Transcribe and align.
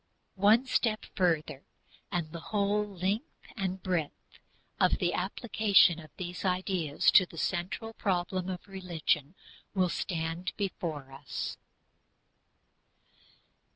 One 0.41 0.65
step 0.65 1.05
further 1.13 1.61
and 2.11 2.31
the 2.31 2.39
whole 2.49 2.83
length 2.87 3.45
and 3.55 3.83
breadth 3.83 4.39
of 4.79 4.97
the 4.97 5.13
application 5.13 5.99
of 5.99 6.09
these 6.17 6.43
ideas 6.43 7.11
to 7.11 7.27
the 7.27 7.37
central 7.37 7.93
problem 7.93 8.49
of 8.49 8.67
religion 8.67 9.35
will 9.75 9.89
stand 9.89 10.53
before 10.57 11.11
us. 11.11 11.55